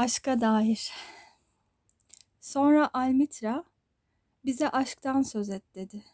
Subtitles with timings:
[0.00, 0.92] Aşka dair.
[2.40, 3.64] Sonra Almitra
[4.44, 6.04] bize aşktan söz et dedi.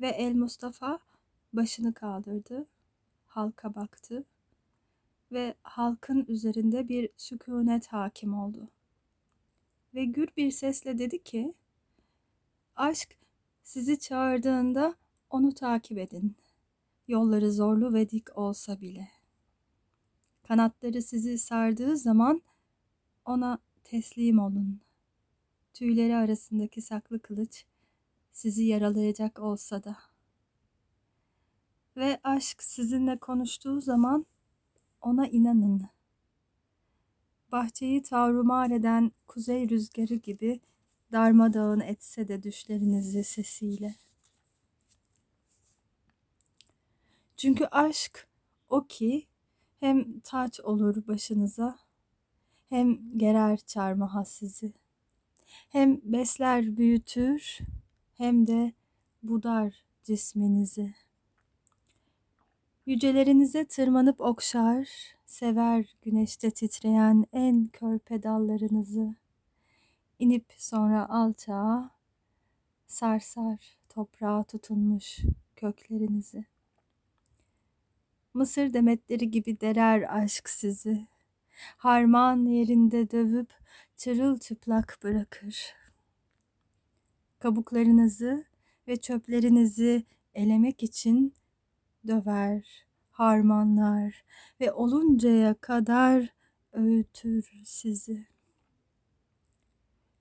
[0.00, 0.98] Ve El Mustafa
[1.52, 2.66] başını kaldırdı,
[3.26, 4.24] halka baktı
[5.32, 8.68] ve halkın üzerinde bir sükunet hakim oldu.
[9.94, 11.54] Ve gür bir sesle dedi ki,
[12.76, 13.16] aşk
[13.62, 14.94] sizi çağırdığında
[15.30, 16.36] onu takip edin.
[17.08, 19.08] Yolları zorlu ve dik olsa bile.
[20.42, 22.42] Kanatları sizi sardığı zaman
[23.24, 24.80] ona teslim olun.
[25.74, 27.64] Tüyleri arasındaki saklı kılıç
[28.32, 29.96] sizi yaralayacak olsa da.
[31.96, 34.26] Ve aşk sizinle konuştuğu zaman
[35.00, 35.82] ona inanın.
[37.52, 40.60] Bahçeyi tavrumar eden kuzey rüzgarı gibi
[41.12, 43.94] darmadağın etse de düşlerinizi sesiyle.
[47.36, 48.28] Çünkü aşk
[48.68, 49.26] o ki
[49.80, 51.78] hem taç olur başınıza
[52.70, 54.72] hem gerer çarmıha sizi.
[55.68, 57.58] Hem besler büyütür
[58.16, 58.72] hem de
[59.22, 60.94] budar cisminizi.
[62.86, 64.88] Yücelerinize tırmanıp okşar,
[65.26, 69.14] sever güneşte titreyen en körpe dallarınızı.
[70.18, 71.90] İnip sonra alçağa,
[72.86, 75.18] sarsar toprağa tutunmuş
[75.56, 76.44] köklerinizi.
[78.34, 81.06] Mısır demetleri gibi derer aşk sizi.
[81.76, 83.50] Harman yerinde dövüp
[83.96, 85.74] çırılçıplak bırakır.
[87.38, 88.44] Kabuklarınızı
[88.88, 90.04] ve çöplerinizi
[90.34, 91.34] elemek için
[92.06, 94.24] döver, harmanlar
[94.60, 96.28] ve oluncaya kadar
[96.72, 98.26] öğütür sizi.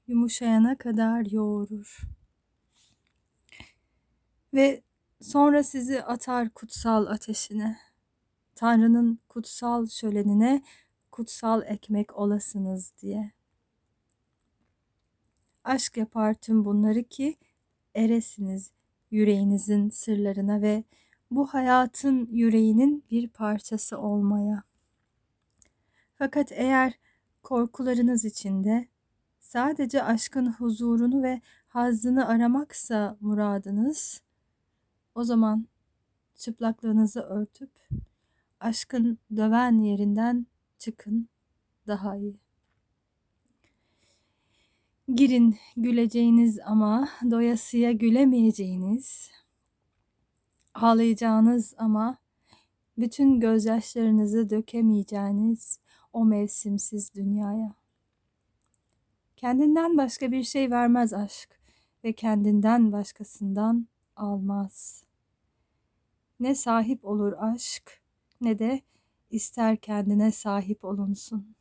[0.07, 2.01] Yumuşayana kadar yoğurur.
[4.53, 4.83] Ve
[5.21, 7.77] sonra sizi atar kutsal ateşine.
[8.55, 10.61] Tanrı'nın kutsal şölenine
[11.19, 13.31] kutsal ekmek olasınız diye.
[15.63, 17.37] Aşk yapar tüm bunları ki
[17.95, 18.71] eresiniz
[19.11, 20.83] yüreğinizin sırlarına ve
[21.31, 24.63] bu hayatın yüreğinin bir parçası olmaya.
[26.15, 26.99] Fakat eğer
[27.43, 28.87] korkularınız içinde
[29.39, 34.21] sadece aşkın huzurunu ve hazzını aramaksa muradınız,
[35.15, 35.67] o zaman
[36.35, 37.71] çıplaklığınızı örtüp
[38.59, 40.47] aşkın döven yerinden
[40.79, 41.29] çıkın
[41.87, 42.39] daha iyi.
[45.15, 49.31] Girin güleceğiniz ama doyasıya gülemeyeceğiniz,
[50.73, 52.17] ağlayacağınız ama
[52.97, 55.79] bütün gözyaşlarınızı dökemeyeceğiniz
[56.13, 57.75] o mevsimsiz dünyaya.
[59.37, 61.59] Kendinden başka bir şey vermez aşk
[62.03, 65.03] ve kendinden başkasından almaz.
[66.39, 68.01] Ne sahip olur aşk
[68.41, 68.81] ne de
[69.29, 71.55] ister kendine sahip olunsun.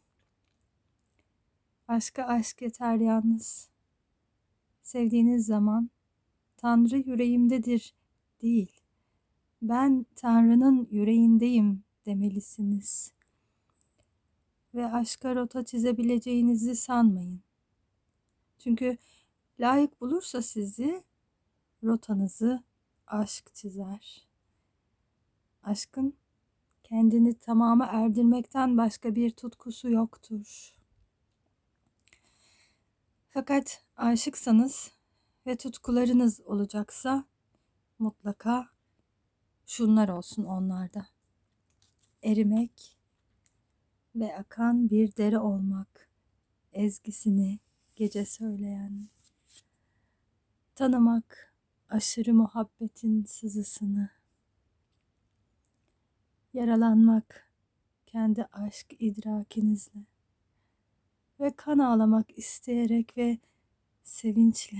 [1.89, 3.69] Aşka aşk yeter yalnız.
[4.83, 5.91] Sevdiğiniz zaman
[6.57, 7.95] Tanrı yüreğimdedir
[8.43, 8.81] değil.
[9.63, 13.13] Ben Tanrı'nın yüreğindeyim demelisiniz.
[14.75, 17.41] Ve aşka rota çizebileceğinizi sanmayın.
[18.59, 18.97] Çünkü
[19.61, 21.05] layık bulursa sizi
[21.85, 22.63] rotanızı
[23.07, 24.27] aşk çizer.
[25.63, 26.15] Aşkın
[26.89, 30.75] kendini tamama erdirmekten başka bir tutkusu yoktur.
[33.29, 34.93] Fakat aşıksanız
[35.47, 37.25] ve tutkularınız olacaksa
[37.99, 38.69] mutlaka
[39.67, 41.07] şunlar olsun onlarda.
[42.23, 42.99] Erimek
[44.15, 46.11] ve akan bir dere olmak,
[46.73, 47.59] ezgisini
[47.97, 49.09] gece söyleyen.
[50.75, 51.55] Tanımak
[51.89, 54.18] aşırı muhabbetin sızısını
[56.59, 57.49] yaralanmak
[58.07, 60.01] kendi aşk idrakinizle
[61.41, 63.39] ve kan ağlamak isteyerek ve
[64.03, 64.79] sevinçle.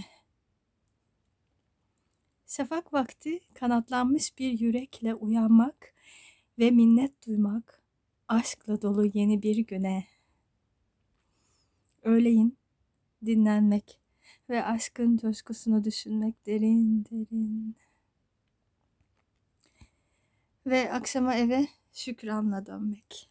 [2.47, 5.95] Şafak vakti kanatlanmış bir yürekle uyanmak
[6.59, 7.83] ve minnet duymak
[8.29, 10.05] aşkla dolu yeni bir güne.
[12.03, 12.57] Öğleyin
[13.27, 14.01] dinlenmek
[14.49, 17.77] ve aşkın coşkusunu düşünmek derin derin
[20.71, 23.31] ve akşama eve şükranla dönmek.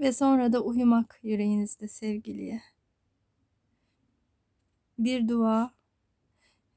[0.00, 2.62] Ve sonra da uyumak yüreğinizde sevgiliye.
[4.98, 5.74] Bir dua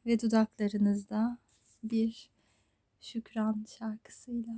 [0.05, 1.38] ve dudaklarınızda
[1.83, 2.31] bir
[3.01, 4.53] şükran şarkısıyla.